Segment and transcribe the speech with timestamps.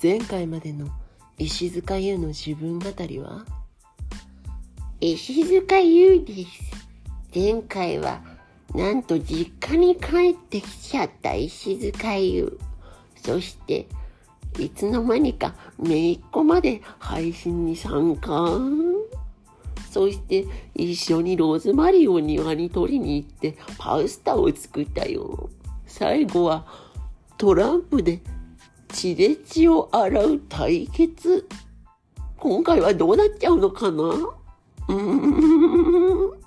[0.00, 0.86] 前回までの
[1.38, 3.44] 石塚優の自分語りは？
[5.00, 6.86] 石塚優です。
[7.34, 8.22] 前回は
[8.76, 12.60] なんと実家に帰ってきちゃった石塚優。
[13.16, 13.88] そして
[14.56, 18.60] いつの間にかめいっ子まで配信に参加。
[19.90, 20.46] そして
[20.76, 25.50] 一緒にローズマリーを庭に取りに行ってパスタを作ったよ。
[25.86, 26.66] 最後は
[27.36, 28.20] トランプで
[28.88, 31.46] 血で血を洗う対決。
[32.36, 34.02] 今回はどうなっちゃうのかな？
[34.88, 36.37] うん。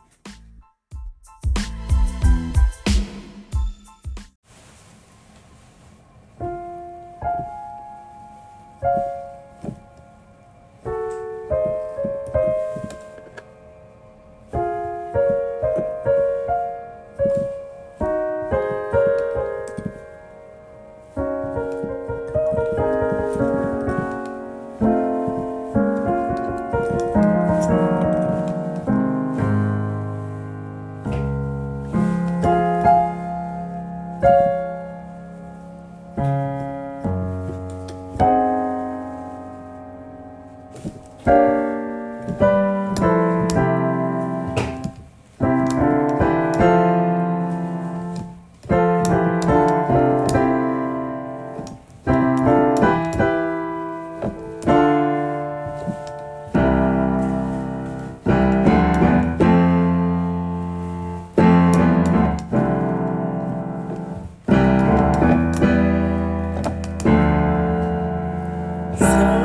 [69.01, 69.40] こ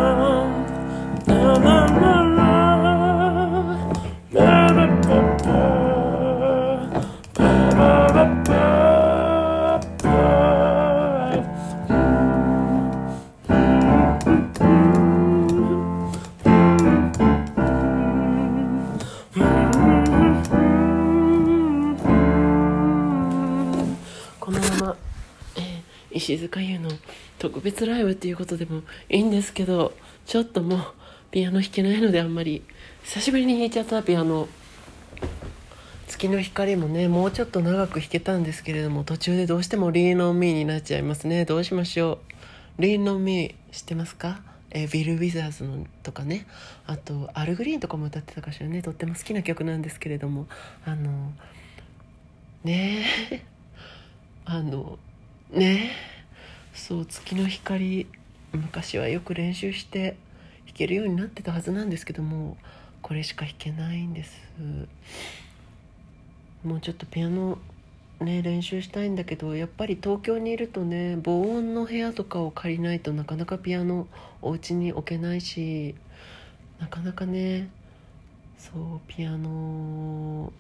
[27.97, 29.95] ライブっていうことでもいいんですけど
[30.27, 30.81] ちょっともう
[31.31, 32.63] ピアノ弾けないのであんまり
[33.05, 34.49] 久しぶりに弾いちゃったピアノ。
[36.09, 41.45] 月の光もねもうちょっと長く弾けたんですけれども途中でどうしても「リーノンミー」になっちゃいますね。
[41.45, 42.21] どうしましょ
[42.79, 44.41] う「リーノンミー」知ってますか？
[44.71, 46.47] えビル・ウィザーズのとかね。
[46.87, 48.83] あとアル・グリーンとかも歌ってたかしらね。
[48.83, 50.47] とっても好きな曲なんですけれども。
[50.85, 51.33] あの
[52.63, 53.05] ね。
[53.33, 53.43] え
[54.47, 54.99] あの
[55.51, 55.91] ね。
[56.13, 56.16] え
[56.77, 58.07] そう月の光
[58.53, 60.17] 昔はよく練習して
[60.67, 62.59] 弾けるようになってたはずなんですけども
[63.01, 64.37] これしか弾けないんです。
[66.63, 67.59] もうちょっとピアノ
[68.21, 74.07] ね練習したいんだけどやっぱり東京にいるとね防音の部屋とかを借りないとなかなかピアノ
[74.43, 75.95] お家に置けないし
[76.79, 77.71] なかなかね
[78.59, 80.53] そうピアノを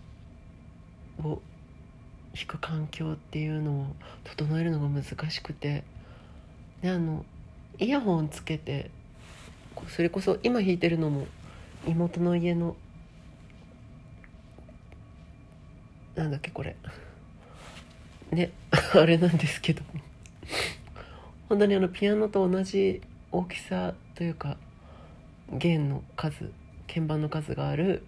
[1.23, 3.87] 弾く環境っていうのを
[4.25, 5.85] 整えるのが難しくて
[6.87, 7.25] であの
[7.81, 8.93] イヤホンつけて
[9.89, 11.27] それこそ今弾いてるのも
[11.85, 12.77] 妹の家の
[16.15, 16.77] なんだっけこれ。
[18.31, 18.53] ね
[18.95, 19.83] あれなんですけど。
[21.49, 23.03] 本当にあのピアノと同じ
[23.33, 24.57] 大きさというか
[25.53, 26.53] 弦の数
[26.87, 28.07] 鍵盤の数がある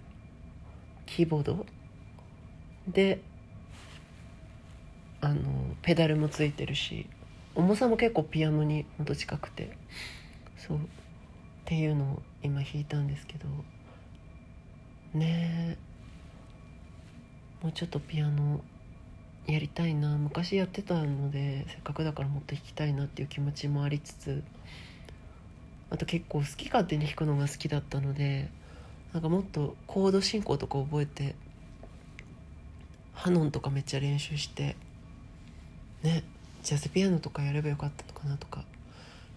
[1.04, 1.66] キーボード。
[2.86, 3.20] で
[5.20, 7.08] あのペダルもついてるし。
[7.58, 9.76] 重さも結構ピアノにほんと近くて
[10.56, 10.80] そうっ
[11.64, 13.48] ていうのを今弾いたんですけど
[15.12, 18.60] ねえもうちょっとピアノ
[19.48, 20.18] やりたいな。
[20.18, 24.44] 昔やってたのでせっかくだからもっと弾きたいなっていう気持ちもありつつ
[25.90, 28.50] あと結構好き勝手に弾くのが好きだったので
[29.12, 31.34] なんかもっとコード進行とか覚えて
[33.14, 34.76] ハノンとかめっちゃ練習して
[36.04, 36.22] ね。
[36.62, 38.64] ジャズピアノとかやればよかったのかなとか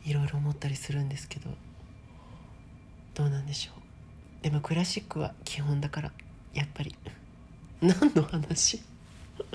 [0.05, 1.49] いろいろ思ったりするんですけど
[3.13, 4.43] どうなんでしょう。
[4.43, 6.11] でもクラシックは基本だから
[6.53, 6.95] やっぱり。
[7.81, 8.81] 何の話？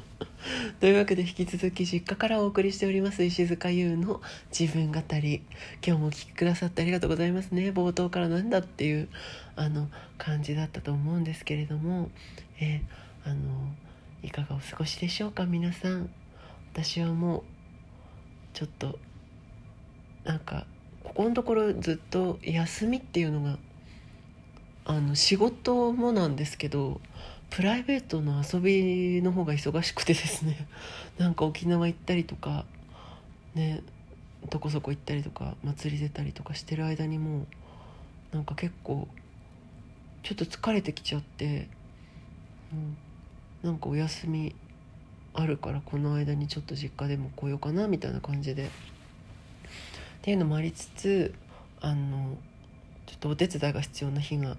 [0.80, 4.20] というわけで引き続き実家からお送りしております石塚優の
[4.56, 5.42] 自分語り。
[5.84, 7.70] 今日もお聞きくださってありがとうございますね。
[7.70, 9.08] 冒頭からなんだっていう
[9.56, 9.88] あの
[10.18, 12.10] 感じだったと思うんですけれども、
[12.60, 12.82] え
[13.24, 13.74] あの
[14.22, 16.10] いかがお過ごしでしょうか皆さん。
[16.72, 17.55] 私はもう
[18.56, 18.98] ちょっと
[20.24, 20.64] なんか
[21.04, 23.58] ここのところずっと休みっていうのが
[24.86, 27.02] あの仕事もなんですけど
[27.50, 30.66] プライベートの遊びの方が忙しくてですね。
[31.18, 32.64] なんか沖縄行ったりとか
[33.54, 33.82] ね
[34.48, 37.46] どこそこ行ったりとか祭り出たりとかしてる間にも
[38.32, 39.06] なんか結構
[40.22, 41.68] ちょっと疲れてきちゃって、
[42.72, 44.54] うん、なんかお休み
[45.36, 48.66] あるからこの間にちょっと実家でも来ようかなみたいな感じで。
[48.66, 48.68] っ
[50.26, 51.32] ていうのもありつつ
[51.80, 52.36] あの
[53.06, 54.56] ちょっとお手伝いが必要な日が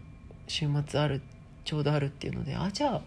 [0.47, 1.21] 週末ある
[1.65, 3.01] ちょうどあるっていうのであじゃあ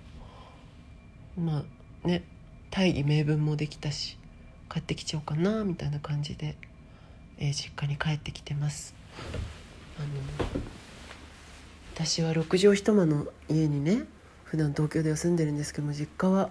[1.41, 1.65] ま
[2.05, 2.23] あね
[2.71, 4.19] 大義名分もできたし
[4.71, 6.55] 帰ってきちゃおうかなみたいな感じで、
[7.39, 8.95] えー実家に帰ってきてます。
[9.99, 10.61] あの
[11.95, 14.05] 私は6畳一間の家にね
[14.45, 16.51] 普段東京では住んでるんですけども実家は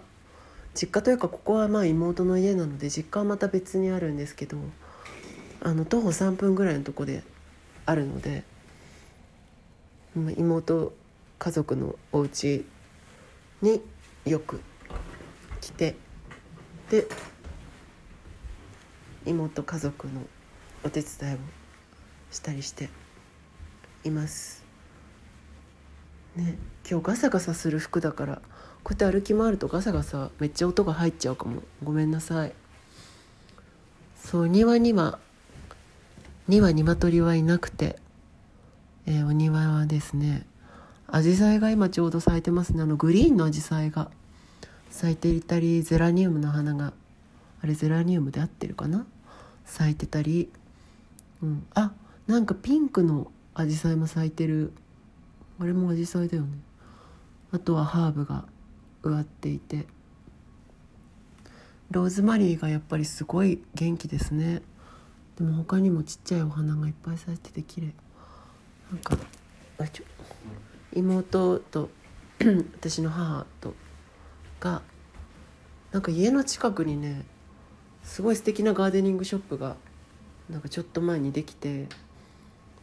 [0.74, 4.58] 実家というかここはまあ妹の家なので実家はまた別にあるんですけど
[5.62, 7.24] あの徒歩3分ぐらいのとこで
[7.86, 8.44] あるので
[10.38, 10.94] 妹
[11.38, 12.66] 家族のお家
[13.62, 13.82] に
[14.26, 14.62] よく
[15.62, 15.96] 来て
[16.90, 17.08] で
[19.26, 20.22] 妹家族の
[20.84, 21.38] お手伝いを
[22.32, 22.90] したりして
[24.04, 24.64] います。
[26.36, 26.58] ね
[26.90, 28.42] 今日ガサガサする服だから
[28.84, 31.62] こうやって歩き回るとガサガサめっちゃ音が入っちゃうかも。
[31.84, 32.54] ごめんなさい。
[34.16, 35.20] そう庭には
[36.48, 37.98] には鶏はいなくて、
[39.06, 40.46] えーお庭はですね
[41.08, 42.84] アジサイが今ちょうど咲いてますね。
[42.84, 44.10] あのグリーンのアジサイが
[44.90, 46.94] 咲いていたりゼラニウムの花が
[47.62, 49.06] あれゼラニウムで合ってるかな？
[49.66, 50.50] 咲いてたり、
[51.44, 51.92] うん、あ
[52.28, 54.74] なんかピンクのアジサイも咲いてる。
[55.60, 56.50] あれもアジサイだよね。
[57.52, 58.46] あとはハーブが。
[59.04, 59.86] 植わっていて。
[61.92, 64.62] ローズマリーがやっぱりすごい元気ですね。
[65.38, 67.94] でも他にもちっちゃいお花がいっぱい咲いてて綺麗。
[68.92, 69.18] なんか
[70.94, 71.90] 妹と
[72.80, 73.74] 私の母と
[74.60, 74.82] が
[75.92, 77.26] なんか家の近くにね
[78.04, 79.76] すごい素敵なガーデニングショップが
[80.50, 81.88] なんかちょっと前にできて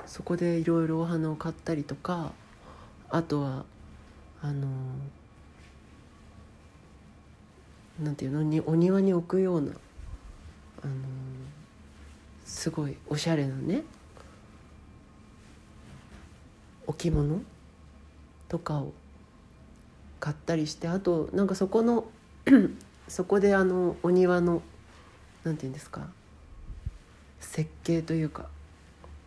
[0.07, 2.33] そこでいろいろお花を買ったりとか
[3.09, 3.65] あとは
[4.41, 4.67] あのな
[8.05, 9.73] んていうのにお庭に置くような
[10.83, 10.93] あの
[12.45, 13.83] すごいおしゃれなね
[16.87, 17.41] 置物
[18.49, 18.93] とかを
[20.21, 22.05] 買ったりしてあとなんかそこの
[23.09, 24.63] そこであのお庭の
[25.45, 26.09] なんていうんですか
[27.41, 28.49] 設計というか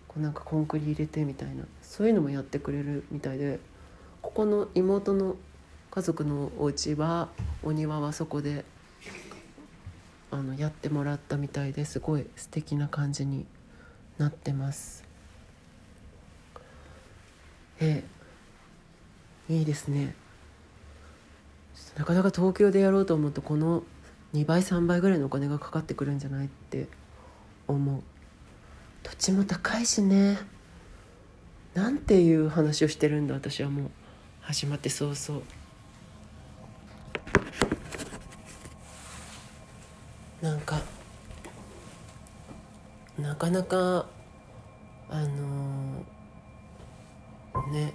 [0.07, 3.59] こうなんかコンクリ入れてみたいなそういうのもやってくれるみたいで
[4.21, 5.35] ここの妹の
[5.91, 7.29] 家族のお家は
[7.63, 8.65] お庭はそこで
[10.31, 13.45] あのやってもらったみたいですごい素敵な感じに
[14.17, 15.03] なってます。
[17.79, 18.03] え
[19.49, 20.13] いいですね。
[21.97, 23.83] なかなか東京でやろうと思うとこの
[24.33, 26.87] 2倍3倍ぐらいのお金がかかってくるんじゃないって
[27.67, 28.03] 思う
[29.03, 30.37] 土地も高いしね
[31.73, 33.91] なんていう話をしてるんだ私はもう
[34.41, 35.41] 始まって早々
[40.41, 40.81] なんか
[43.17, 44.05] なかなか
[45.09, 46.05] あの
[47.73, 47.93] ね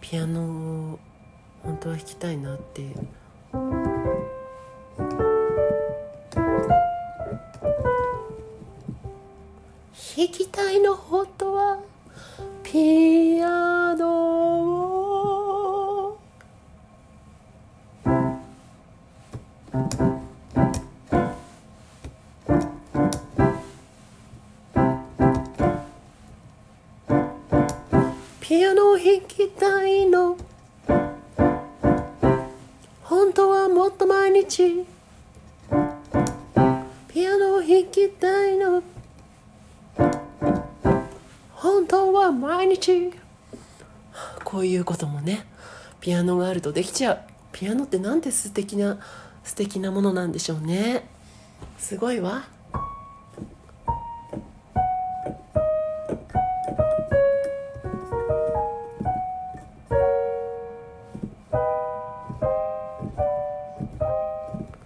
[0.00, 0.98] ピアノを
[1.62, 2.94] 本当は弾きたいなって
[46.58, 47.20] るとできちゃう。
[47.52, 48.98] ピアノってなんて素敵な
[49.44, 51.08] 素敵なものなんでしょうね。
[51.78, 52.44] すごいわ。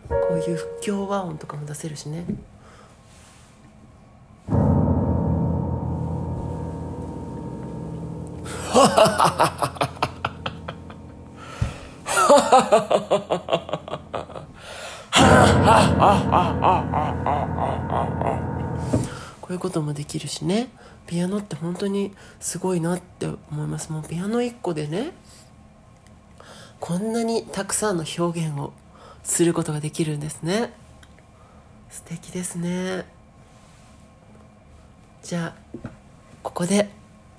[0.08, 2.24] こういう不協和音とかも出せるしね。
[8.72, 9.71] ハハハハ
[12.72, 12.78] こ
[19.50, 20.70] ういうこともできるしね。
[21.06, 23.92] ピアノって本当にすごいなって思います。
[23.92, 25.12] もうピアノ1個でね
[26.80, 28.72] こんなにたくさんの表現を
[29.22, 30.72] することができるんですね。
[31.90, 33.04] 素敵ですね。
[35.22, 35.60] じゃあ
[36.42, 36.88] ここで、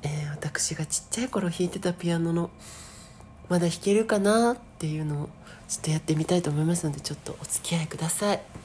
[0.03, 2.49] えー私がちっちゃい頃弾いてたピアノの
[3.49, 5.29] まだ弾けるかなっていうのを
[5.67, 8.62] ちょっとやってみたいと思いますのでちょっとお付き合いください。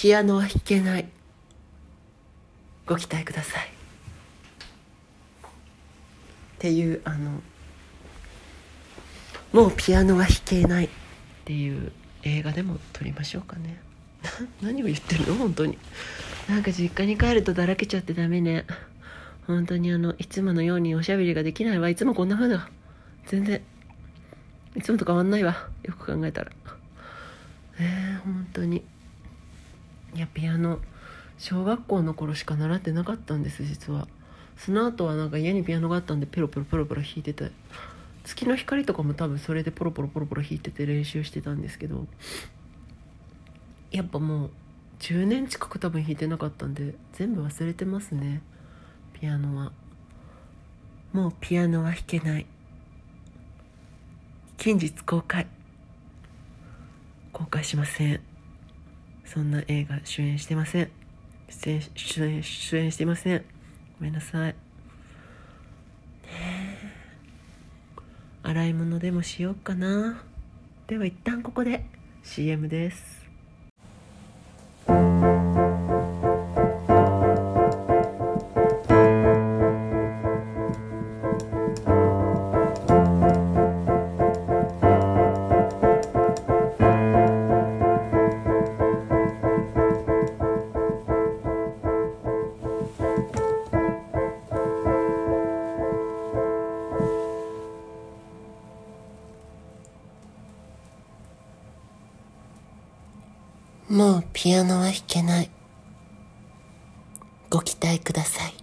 [0.00, 1.08] ピアノは弾けない。
[2.86, 3.66] ご期待ください。
[3.66, 3.68] っ
[6.60, 7.40] ていうあの
[9.52, 10.88] もうピアノは弾けないっ
[11.44, 11.90] ていう
[12.22, 13.80] 映画でも撮りましょうかね。
[14.62, 15.34] 何を言ってるの？
[15.34, 15.76] 本当に。
[16.48, 18.66] なんか実家に帰るとだらけちゃってダメね。
[19.48, 21.88] 本当にあのいつものようにおしゃべりができないわ。
[21.88, 22.70] いつもこんな風だ。
[23.26, 23.60] 全然
[24.76, 25.68] いつもと変わんないわ。
[25.82, 26.52] よく考えたら。
[27.80, 28.84] えー、本当に。
[30.18, 30.80] いやピアノ。
[31.38, 34.08] 小学校の頃しか習ってなかったんです実は。
[34.56, 37.52] その後はなんか家にピアノがあったんでペロペロペロペロ弾いてて。
[38.24, 42.08] 月の光とかも多分それでポロポロポロポロ弾いてて練習してたんですけど。
[43.92, 44.50] やっぱもう
[44.98, 48.42] 10年近く多分弾いてなかったんで全部忘れてますね。
[49.20, 49.72] ピアノは。
[51.12, 52.46] もうピアノは弾けない。
[54.56, 55.46] 近日公開。
[57.32, 58.37] 公開しません。
[59.28, 60.90] そんな映画主演してません。
[61.50, 63.44] 出演出演出演してません。
[63.98, 64.54] ごめんなさい。
[68.42, 70.22] 洗い物でもしようかな。
[70.86, 71.84] では一旦ここで
[72.22, 73.27] CM です。
[104.48, 105.50] ピアノは弾けない。
[107.50, 108.54] ご期待ください。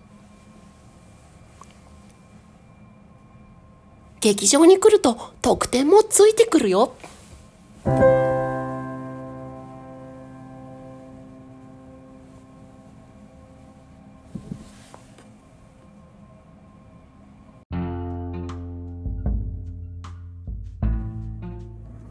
[4.19, 6.95] 劇場に来ると特典もついてくるよ。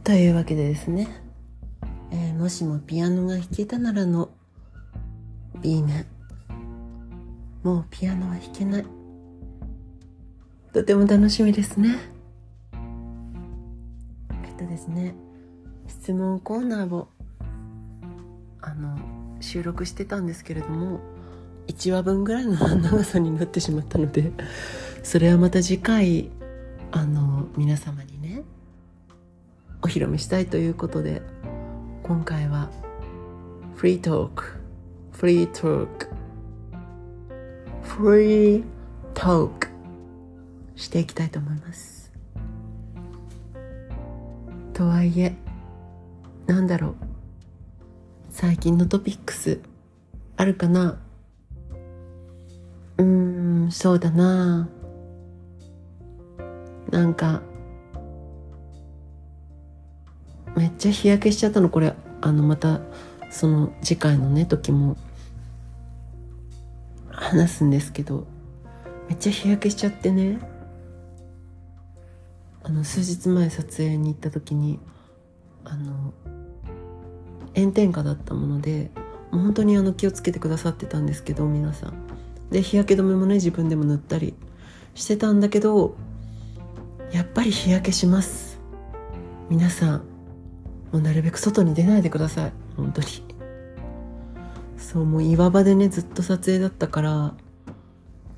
[0.04, 1.23] というわけでですね。
[2.44, 4.28] もしもピアノが弾けたならの。
[5.62, 6.04] B 面
[7.62, 8.86] もうピアノは弾けない。
[10.74, 11.96] とても楽しみですね。
[14.44, 15.14] えっとですね。
[15.88, 17.08] 質問コーナーを
[18.60, 18.94] あの
[19.40, 21.00] 収録してたんですけれども
[21.68, 24.32] 1話分ぐらいの長さになってしまったので
[25.02, 26.30] それはまた次回
[26.92, 28.42] あの皆様にね
[29.80, 31.22] お披露目したいということで
[32.06, 32.68] 今回は
[33.76, 34.60] フリートーク
[35.12, 36.08] フリートーク
[37.82, 38.64] フリー
[39.14, 39.68] トーク
[40.76, 42.12] していきたいと思います。
[44.74, 45.34] とはいえ
[46.46, 46.94] なんだろう。
[48.28, 49.60] 最近のトピックス
[50.36, 51.00] あるかな。
[52.98, 53.04] うー
[53.68, 54.68] んそうだな。
[56.90, 57.40] なんか
[60.56, 61.94] めっちゃ日焼けしちゃったのこれ。
[62.20, 62.80] あのまた
[63.30, 64.96] その次回のね時も。
[67.10, 68.26] 話すんですけど。
[69.08, 70.38] めっちゃ日焼けしちゃってね。
[72.62, 74.80] あの数日前撮影に行った時に
[75.64, 76.14] あの
[77.54, 78.90] 炎天下だったもので
[79.30, 81.92] もう本当にあの気をつけてくださってたんですけど皆さん。
[82.50, 84.34] で日焼け止めもね自分でも塗ったり
[84.94, 85.96] してたんだけど
[87.12, 88.58] やっぱり日焼けします。
[89.50, 90.13] 皆さん。
[90.94, 92.52] もうなるべく外に出ないでください。
[92.76, 93.08] 本当に。
[94.78, 97.34] そうもう岩場でねずっと撮影だったから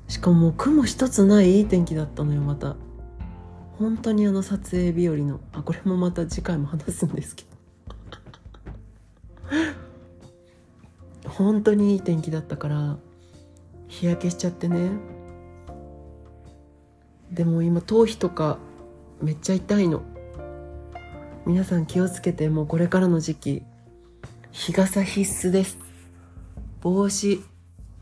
[0.07, 2.75] しかも雲一つないいい天気だったのよまた。
[3.77, 5.39] 本当にあの撮影日和の。
[5.53, 7.43] あこれもまた次回も話すんですけ
[11.21, 11.29] ど。
[11.29, 12.97] 本当にいい天気だったから
[13.87, 14.89] 日焼けしちゃってね。
[17.31, 18.57] でも今頭皮とか
[19.21, 20.01] めっちゃ痛いの。
[21.47, 23.63] 皆さん気をつけてもうこれからの時期
[24.51, 25.77] 日傘必須です。
[26.81, 27.41] 帽子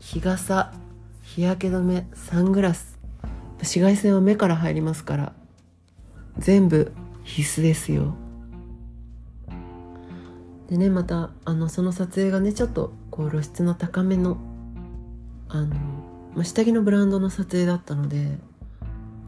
[0.00, 0.72] 日傘
[1.22, 2.98] 日焼け止めサングラス。
[3.58, 5.32] 紫外線は目から入りますから
[6.38, 6.90] 全部
[7.22, 8.16] 必須ですよ。
[10.68, 14.38] でねまたあのその撮影がねちょっとこう露出の高めの
[15.48, 15.68] あの、
[16.34, 18.38] まあ、下着のブランドの撮影だったので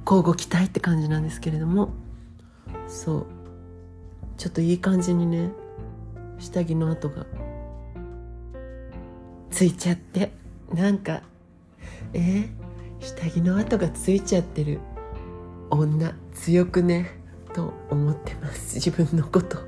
[0.04, 1.90] 交互期待って感じなんですけれども
[2.88, 3.37] そう。
[4.38, 5.50] ちょっといい感じにね
[6.38, 7.26] 下着の跡が
[9.50, 10.32] ついちゃって。
[10.72, 11.22] なんか
[12.12, 12.48] えー、
[13.00, 14.80] 下着の跡がついちゃってる。
[15.70, 17.10] 女強くね
[17.52, 18.76] と思ってます。
[18.76, 19.58] 自分のこと。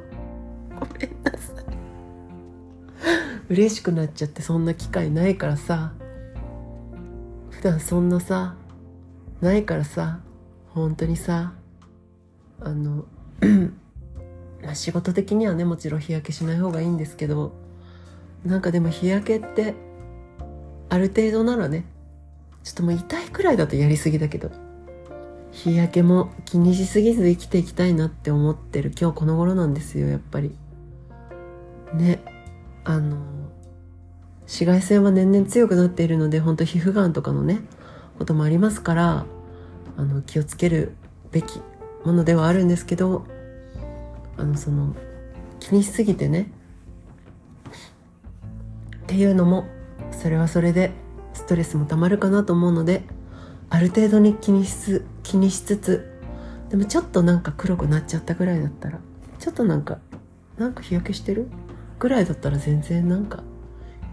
[0.79, 1.65] ごめんなさい。
[3.49, 5.93] 嬉しくなっちゃってそんな機会ないからさ。
[7.51, 8.57] 普段そんなさ
[9.41, 10.21] ないからさ。
[10.69, 11.55] 本当にさ。
[12.61, 13.07] あの
[14.75, 17.53] 仕事的にはねもちろん日焼けしない方がいいんですけど
[18.45, 19.75] なんかでも日焼けって
[20.89, 21.85] ある程度ならね
[22.63, 24.51] ちょっともう痛いくらいだとやりすぎだけど
[25.53, 30.55] 日焼けも気にしすぎず生きていきたいなって思ってる今日この頃なんですよやっぱり。
[31.95, 32.21] ね
[32.85, 33.17] あの
[34.43, 37.61] 紫外線は年々強くなっているので本当皮膚がんとかのね
[38.19, 39.27] こともありますから
[39.97, 40.95] あの気をつける
[41.31, 41.61] べき
[42.05, 43.25] ものではあるんですけど
[44.41, 44.95] あのその
[45.59, 46.51] 気にしすぎてね。
[49.03, 49.67] っていうのも
[50.13, 50.93] それはそれで
[51.35, 53.03] ストレスもたまるかなと思うので
[53.69, 56.11] ある程度に気にしつ気にしつつ
[56.69, 59.01] でもちょっとなんか黒くなっちゃったぐらいだったら
[59.39, 59.99] ちょっとなんか
[60.59, 61.49] なんか日焼けしてる？
[61.99, 63.43] ぐらいだったら全然なんか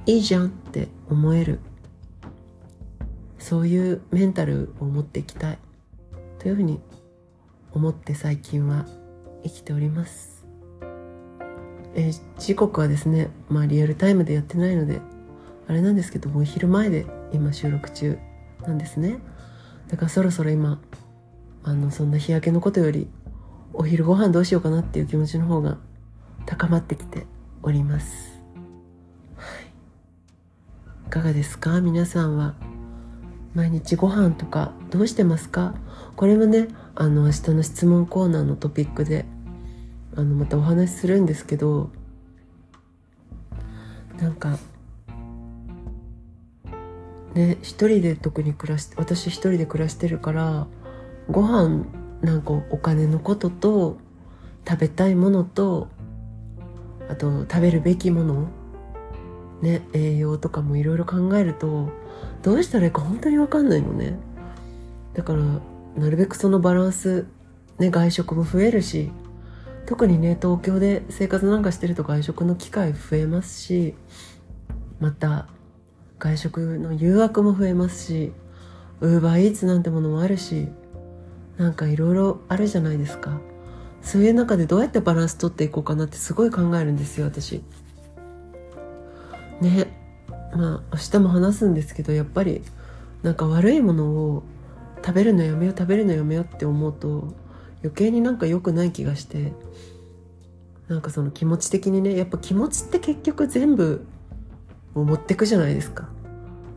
[0.06, 1.60] いいじゃんって思える。
[3.38, 5.60] そういうメンタルを持っていきたい。
[6.40, 6.80] というふうに
[7.72, 8.86] 思って最近は
[9.44, 10.46] 生きております。
[11.96, 15.02] えー、時刻はですねまあリアルタイムでやってないので
[15.68, 18.20] あれなんですけどもう昼前で今収録中
[18.62, 19.20] なんですね。
[19.88, 20.80] だからそろそろ今
[21.64, 23.08] あのそんな日焼けのことより
[23.74, 25.78] お昼ご飯どうしようかなっていう気持ちの方が
[26.46, 27.26] 高まってきて
[27.64, 28.42] おります、
[29.36, 31.82] はい、いかがですか？
[31.82, 32.56] 皆さんは
[33.54, 35.74] 毎日ご飯とかどうしてますか？
[36.18, 39.26] これもねあの明日の質問コーナーのトピックで
[40.16, 41.92] あのまたお話しするんですけど
[44.20, 44.58] なんか
[47.36, 50.66] ね一人で特に暮らして私一人で暮らしてるから
[51.30, 51.86] ご飯
[52.22, 53.98] なんかお金のことと
[54.68, 55.88] 食べたいものと
[57.10, 58.48] あと食べるべきもの
[59.62, 61.90] ね栄養とかもいろいろ考えると
[62.42, 64.18] どうしたらいいか本当に分かんないのね。
[65.14, 65.42] だから
[65.98, 67.26] なるべくそのバランス
[67.80, 69.12] ね外食も増えるし
[69.86, 73.96] 特にね東京で生活なんかしてると外食の機会増えますし
[75.00, 75.48] また
[76.20, 78.34] 外食の誘惑も増えますし
[79.02, 80.68] ウーバーイーツなんてものもあるし
[81.58, 83.40] なんかいろいろあるじゃないですか。
[84.02, 87.62] そういう中でどうやってバランス取っていこうかなってすごい考えるんですよ私。
[89.60, 89.88] ね
[90.54, 92.62] まあ明日も話すんですけどやっぱり
[93.24, 94.44] なんか悪いものを
[95.08, 97.34] 食べるのやめよう食べるのやめようって思うと
[97.80, 99.54] 余計になんか良くない気がして。
[100.88, 104.06] なんかその気持ち的にねやっぱ気持ちって結局全部
[104.96, 106.10] を持ってくじゃないですか。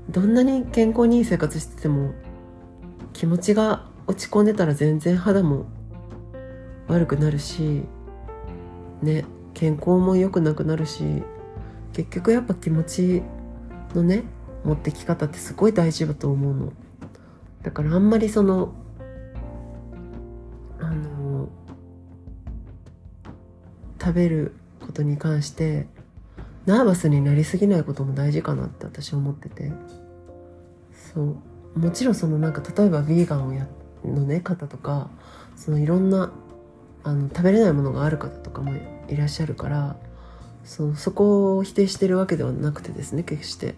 [0.08, 2.12] どんなに健康にいい生活してても
[3.12, 5.66] 気持ちが落ち込んでたら全然肌も
[6.88, 7.82] 悪くなるし
[9.02, 11.22] ね健康も良くなくなるし
[11.92, 13.22] 結局やっぱ気持ち
[13.94, 14.24] のね
[14.64, 16.72] 持ってき方ってすごい大事だと思うの。
[17.62, 18.72] だからあんまりその
[20.78, 21.48] あの
[24.00, 25.86] 食べることに関して
[26.66, 29.72] ナーバスになりすぎないことも大事かなって私思ってて。
[31.12, 31.78] そう。
[31.78, 33.66] もちろんそのなんか例えばヴィーガンをや
[34.04, 35.08] のね方とか
[35.56, 36.32] そのいろんな
[37.04, 38.72] あの食べれないものがある方とかも
[39.08, 39.96] いらっしゃるから
[40.64, 43.74] そそこを否定してるわけではなくてですね決して。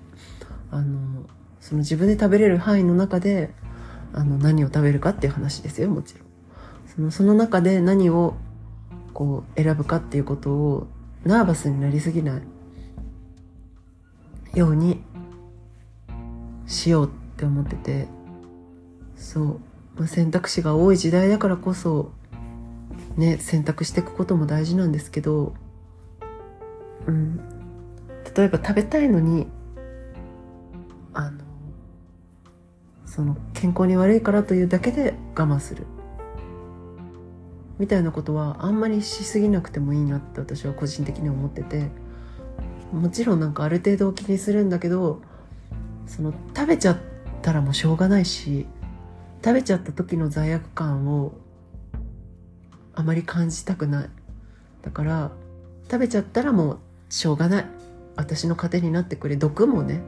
[0.71, 1.27] あの
[1.61, 3.51] その自分で食べれる範囲の中で
[4.13, 6.25] あの何を食べるかっていう話ですよもちろん。
[6.95, 8.35] そのその中で何を
[9.15, 10.87] こう選ぶかっていうことを
[11.25, 12.39] ナーバスになりすぎな
[14.55, 15.03] いように
[16.67, 18.09] しようって思ってて
[19.17, 19.61] そう、
[19.97, 22.13] まあ、選択肢が多い時代だからこそ
[23.17, 25.55] ね選択していくことも大事なんですけど
[27.07, 27.41] うん。
[28.37, 29.47] 例えば食べたいのに
[31.13, 31.39] あの
[33.15, 35.87] その健康に悪いからというだけで我慢する。
[37.79, 41.91] みたいなことはあんまりしすぎなくてもいいなって私は個人的に思ってて。
[42.93, 45.23] もちろんなんかある程度気にするんだけど
[46.07, 46.99] その食べちゃっ
[47.41, 48.67] たらもうしょうがないし
[49.43, 51.33] 食べちゃった時の罪悪感を
[52.95, 54.11] あまり感じたくない。
[54.83, 55.33] だから
[55.85, 57.67] 食べちゃったらもうしょうがない。
[58.15, 59.37] 私の糧になってくれ。
[59.37, 60.03] 毒もね。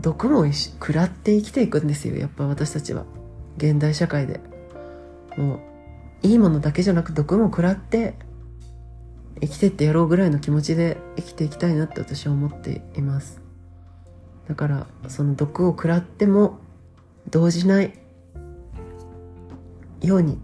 [0.00, 3.04] 毒も食らって生きていくんですよやっぱ私たちは。
[3.56, 4.40] 現代社会で。
[5.36, 5.60] もう
[6.26, 8.14] いいものだけじゃなく毒も食らって
[9.40, 13.40] 生きてってやろうぐらいの気持ちで生きていきたいなって私は思っています。
[14.48, 16.58] だからその毒を食らっても
[17.30, 17.92] 動じない
[20.02, 20.38] ように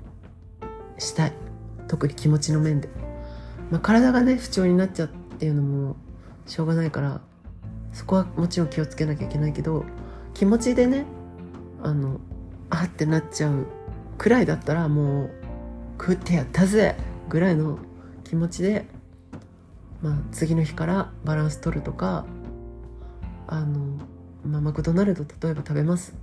[0.98, 1.32] したい。
[1.88, 2.88] 特に気持ちの面で、
[3.70, 5.96] まあ、体がね不調になっちゃうっていうのも
[6.46, 7.20] しょうがないから
[7.92, 9.84] そこはもちろん気をつけなきゃいけないけど
[10.34, 11.04] 気持ちでね
[11.82, 12.20] あの
[12.70, 13.66] あってなっちゃう
[14.18, 15.30] くらいだったらもう
[16.00, 16.96] 食ってやったぜ
[17.28, 17.78] ぐらいの
[18.24, 18.86] 気持ちで、
[20.00, 22.24] まあ、次の日からバランス取るとか
[23.46, 23.98] あの、
[24.44, 26.14] まあ、マクドナルド例えば食べます。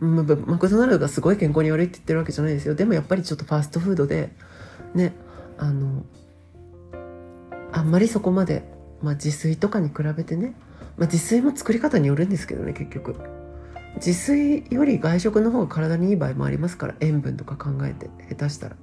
[0.00, 2.74] マクドナルドがすごい健康に悪いって言ってるわけじゃないですよ。
[2.74, 4.30] でもやっぱりちょっとファーストフードで
[4.94, 5.14] ね
[5.58, 6.04] あの
[7.72, 8.64] あんまりそこまで、
[9.02, 10.54] まあ、自炊とかに比べてね、
[10.96, 13.16] まあ、自炊も作り方によるんですけどね結局。
[13.96, 18.76] 自炊より外食の方が体にいい場合もありますから塩分とか考えて下手したら。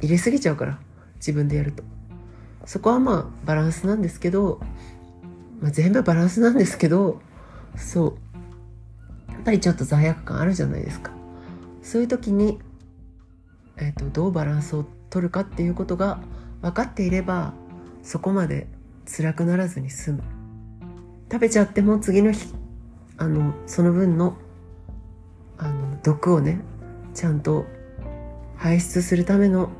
[0.00, 0.78] 入れすぎちゃうから
[1.16, 1.82] 自分でやると。
[2.64, 4.60] そこはまあバランスなんですけど、
[5.60, 7.20] まあ、全部バランスなんですけど
[7.76, 8.18] そ
[9.28, 9.32] う。
[9.32, 11.12] やっぱりちょっと罪悪感あるじゃないですか。
[11.82, 12.58] そういう時に、
[13.76, 16.18] えーと、どうバランスを取るかっていうことが
[16.62, 17.54] 分かっていれば
[18.02, 18.66] そこまで
[19.06, 20.22] 辛くならずに済む。
[21.30, 22.54] 食べちゃっても次の日
[23.16, 24.36] あのその分の
[25.58, 26.60] あの毒をね
[27.14, 27.64] ちゃんと
[28.56, 29.70] 排出するための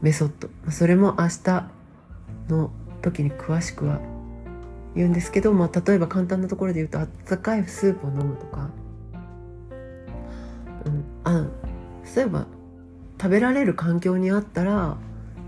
[0.00, 0.48] メソッド。
[0.70, 1.70] それも明日
[2.48, 2.70] の
[3.02, 4.00] 時に詳しくは
[4.94, 8.70] 言うんですけど、まあ、例えば簡単なところで言うと温かいスープを飲むとか、
[10.84, 11.46] うん、あ
[12.16, 12.46] 例えば
[13.20, 14.96] 食べられる環境にあったら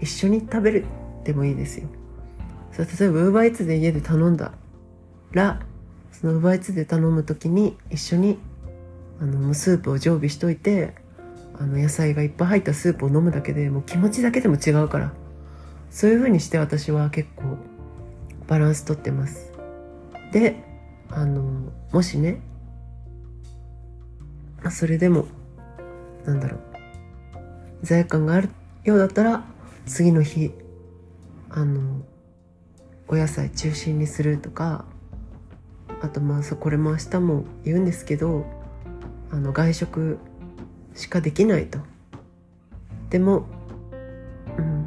[0.01, 0.85] 一緒に食べる
[1.25, 1.89] でもいいですよ。
[2.85, 4.53] 例えばウーバーイーツで家で頼んだ
[5.33, 5.61] ら
[6.13, 8.39] そのウーバーイーツで頼む時に一緒に
[9.21, 10.95] あのスープを常備しといて
[11.59, 15.13] あの野菜がいっぱい入ったスープを飲むだけでもう気持ちだけでも違うから
[15.91, 17.59] そういう風にして私は結構
[18.47, 19.53] バランスとってます。
[20.33, 20.65] で
[21.11, 22.41] あのもしね
[24.71, 25.27] それでも
[26.25, 26.61] なんだろう
[27.83, 28.51] 罪悪感がある
[28.85, 29.45] ようだったら
[29.87, 30.53] 次の日
[31.49, 32.03] あの
[33.11, 34.85] お野菜中心にするとか
[36.01, 38.47] あとまあこれも明日も言うんですけど
[39.33, 40.19] あの外食
[40.95, 41.79] しかできないと。
[43.11, 43.47] でも、
[44.57, 44.85] うん、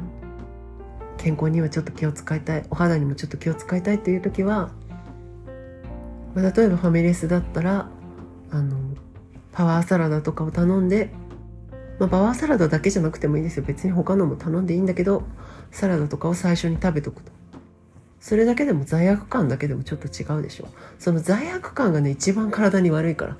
[1.18, 2.64] 健康にはちょっと気を使いたい。
[2.70, 4.70] お肌にもちょっと気を使いたいという時は、
[6.34, 7.88] まあ、例えばファミレスだったら
[8.50, 8.78] あの
[9.52, 11.10] パワーサラダとかを頼んで、
[11.98, 13.64] まあ、パワーサラダだけじゃなくてもいいですよ。
[13.66, 15.24] 別に他のも頼んでいいんだけど
[15.70, 17.33] サラダとかを最初に食べとくと。
[18.24, 20.68] それだけでも罪悪感だけでもちょっと違うでしょ。
[20.98, 23.36] その罪悪感がね一番体に悪いから。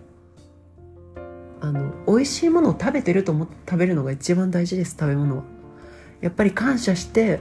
[1.62, 5.42] あの美味しいものを食べてると思って食べるのが一番大事です食べ物は。
[6.20, 7.40] やっぱり感謝して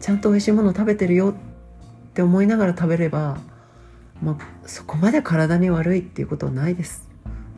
[0.00, 3.38] ちゃんと美味しいものを食べてるよって思いながら食べれば、
[4.22, 7.08] まあ、そこまで体に悪いっていうことはないです。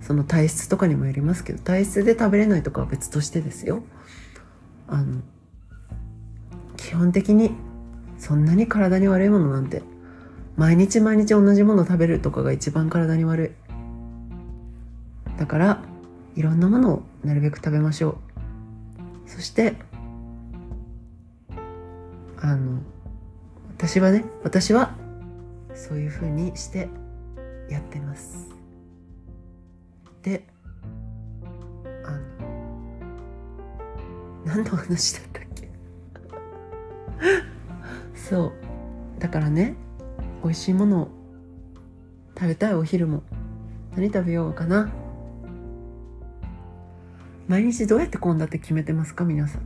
[0.00, 3.82] その体質とかにもよりますけど体質で食べれないとかは別としてですよ。
[4.86, 5.22] あの
[6.76, 7.50] 基本的に
[8.18, 9.82] そんなに体に悪いものなんて
[10.56, 13.56] 毎日毎日同じもの食べるとかが一番体に悪
[15.36, 15.38] い。
[15.38, 15.82] だから
[16.36, 18.18] いろんなものをなるべく食べましょ
[19.26, 19.30] う。
[19.30, 19.74] そして
[22.40, 22.80] あの
[23.76, 24.94] 私はね私は
[25.74, 26.88] そういうふうにして
[27.68, 28.48] やってます。
[30.22, 30.46] で
[32.04, 32.18] あの
[34.44, 35.68] 何の話だったっけ？
[38.14, 38.52] そう。
[39.20, 39.74] だからね
[40.42, 41.08] 美味しいものを
[42.36, 43.22] 食べたいお昼も
[43.96, 44.90] 何食べようかな。
[47.46, 49.62] 毎日どうやって献立決めてますか皆さん。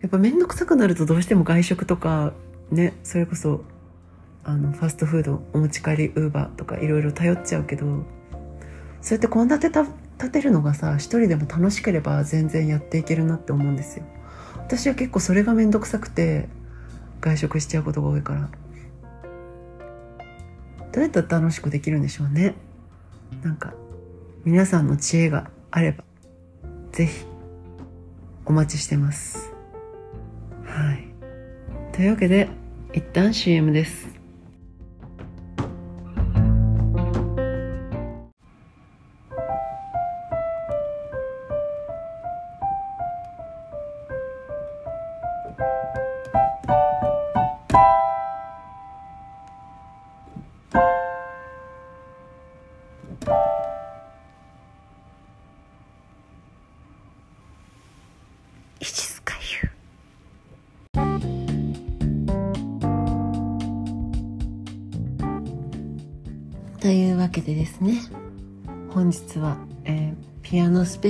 [0.00, 2.32] やっぱ面倒くさくなるとどうしても外食とか
[2.70, 3.64] ねそれこそ
[4.44, 8.04] あのファストフードお持ち帰りウーバーとかいろいろ頼っちゃうけど
[9.00, 14.04] そうやって献立立てるのがさ一人でも楽しければ全然やっていけるなって思うんですよ。
[14.56, 16.48] 私は結構それが面倒くさくて
[17.20, 18.48] 外食しちゃうことが多いから。
[20.92, 22.54] どうやったら楽しくできるんでしょうね。
[23.42, 23.74] なんか
[24.44, 26.04] 皆さんの知恵があれば
[26.92, 27.26] ぜひ
[28.46, 29.52] お待ちしてます。
[30.64, 31.08] はい。
[31.92, 32.48] というわけで
[32.94, 34.15] 一旦 CM です。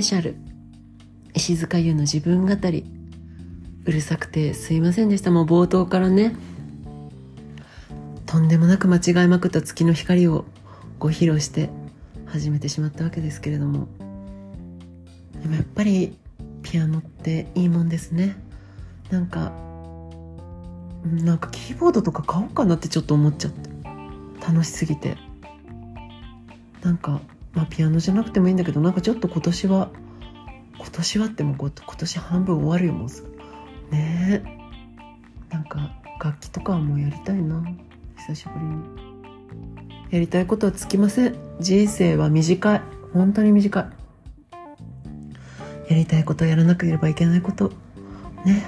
[0.06, 0.36] シャル。
[1.34, 2.84] 石塚優の自分語り。
[3.86, 5.32] うるさくてすいませんでした。
[5.32, 6.36] もう冒頭からね。
[8.24, 10.44] とんでもなく間違いまくった月の光を
[11.00, 11.70] ご披露して
[12.24, 13.88] 始めてしまったわけですけれども。
[15.42, 16.16] でもやっぱり
[16.62, 18.36] ピアノっていいもんですね。
[19.10, 19.50] なんか
[21.02, 23.70] なんかキーボードとか買おうかなってちょっと思っちゃって。
[24.46, 25.16] 楽しすぎて。
[26.84, 27.20] なんか
[27.56, 29.90] まあピアノじゃなくてもいいんだけどなんかちょっと今年は
[30.78, 33.24] 今年はってもう今年半分終わるよもうす
[33.90, 33.90] ね。
[33.90, 34.42] え
[35.50, 35.90] なんか
[36.22, 37.64] 楽器とかはもうやりたいな。
[38.18, 38.82] 久しぶりに。
[40.10, 41.36] やりたいことはつきません。
[41.60, 42.82] 人生は短い。
[43.14, 43.86] 本当に短い。
[45.88, 47.72] やりたいことやらなければいけないこと。
[48.44, 48.66] ね。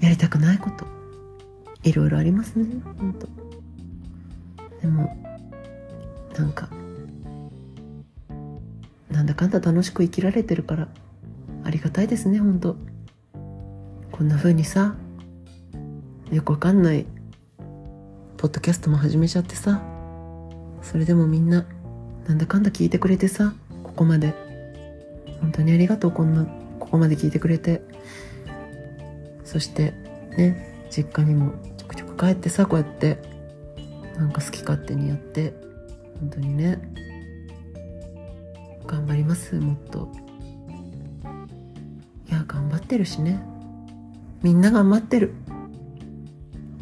[0.00, 0.84] やりたくないこと。
[1.82, 2.66] いろいろありますね。
[2.98, 3.28] 本当。
[4.82, 5.16] でも
[6.36, 6.68] なんか
[9.10, 10.88] なんだかんだ楽しく生きられてるから
[11.64, 12.76] ありがたいですね本当。
[14.12, 14.94] こんな風にさ
[16.30, 17.06] よくわかんない
[18.36, 19.82] ポッドキャストも始めちゃってさ
[20.82, 21.64] それでもみんな
[22.26, 24.34] なんだかんだ聞いてくれてさここまで。
[25.40, 26.44] 本当にありがとうこんな
[26.78, 27.82] ここまで聞いてくれて。
[29.44, 29.92] そして
[30.36, 33.18] ね実家にもちょくちょく帰ってさこうやって
[34.16, 35.54] なんか好き勝手にやって
[36.20, 36.78] 本当にね。
[38.90, 40.10] 頑張りますもっと。
[42.28, 43.40] いや頑張ってるしね。
[44.42, 45.32] みんな頑張ってる。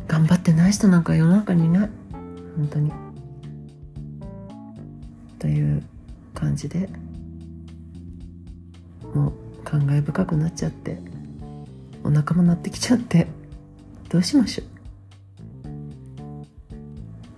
[0.07, 1.91] 頑張ってない人なんか世の中にいない。
[2.57, 2.93] 本当に。
[5.39, 5.83] という
[6.33, 6.89] 感じで。
[9.15, 10.99] もう感慨深くなっちゃって。
[12.05, 13.27] お腹も鳴ってきちゃって。
[14.09, 14.65] どうしましょ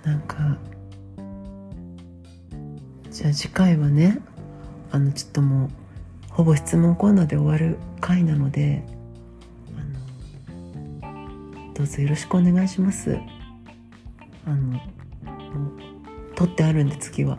[0.05, 0.07] う。
[0.07, 0.57] なんか
[3.11, 4.21] じゃあ次回はね
[4.93, 5.71] あのちょっともう
[6.31, 8.83] ほぼ質問コーナーで終わる回なので
[11.03, 13.19] あのどうぞよろしくお願いします。
[14.47, 17.39] あのもう取ってあるんで次は。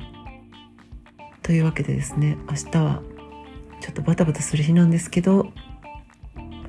[1.41, 3.01] というわけでですね明日は
[3.81, 5.47] ちょっとバタバタする日なんですけど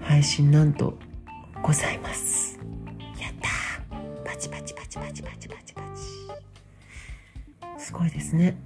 [0.02, 0.98] 配信なんと
[1.62, 2.58] ございます。
[3.20, 4.22] やったー。
[4.24, 5.82] パチパチパチパチパチパチパ
[7.78, 7.84] チ。
[7.84, 8.56] すごいですね。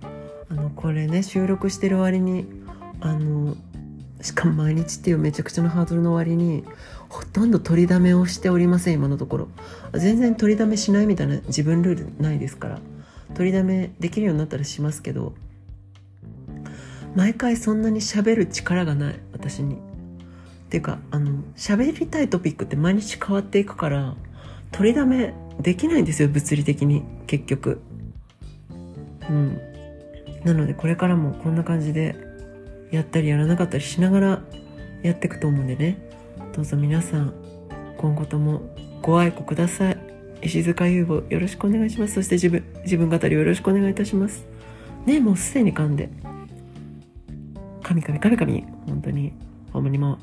[0.87, 2.46] これね収録してる割に
[3.01, 3.57] あの
[4.20, 6.62] しかも毎日っていうめちゃくちゃなハードルの割に
[7.09, 9.49] ほとんど取りだめをしておりません今のところ。
[9.94, 12.79] 全然取りだめしないみたいな自分ルールないですから。
[13.35, 15.35] 取りだめできるようになったらしますけど。
[17.16, 19.75] 毎回そんなに喋る力がない私に。
[19.75, 19.79] っ
[20.68, 24.14] ていうかあの喋りたいトピックって毎日変わっていくから
[24.70, 27.81] 取りだめできないんですよ物理的に結局。
[29.29, 29.75] うん。
[30.46, 32.14] なのでこれからもこんな感じで
[32.92, 34.42] やったりやらなかったりしながら
[35.02, 35.98] やっていくと思うんでね。
[36.54, 37.35] どうぞ皆さん
[37.98, 38.62] 今後とも
[39.02, 39.98] ご愛顧ください。
[40.42, 42.14] 石塚優吾よろしくお願いします。
[42.14, 44.46] そして自分自分語りをよろしくお願いいたします。
[45.04, 46.09] ねもうすでに噛んで。
[47.82, 49.32] 神々神々本当に。
[49.72, 50.18] ほんまにもう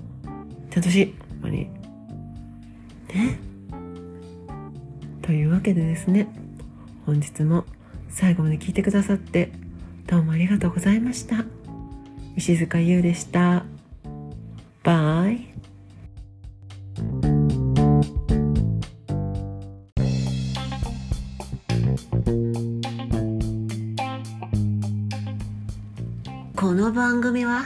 [0.71, 1.69] ちゃんとしほんまに。
[3.13, 3.39] ね。
[5.21, 6.29] というわけでですね
[7.05, 7.65] 本日も
[8.07, 9.51] 最後まで聞いてくださって
[10.13, 11.43] どうもありがとうございました。
[12.35, 13.65] 石塚優でした。
[14.83, 15.47] バイ。
[26.55, 27.63] この番組は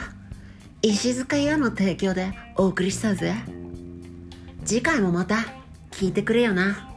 [0.80, 3.34] 石塚優の提供でお送りしたぜ。
[4.64, 5.44] 次回もまた
[5.90, 6.87] 聞いてくれよな。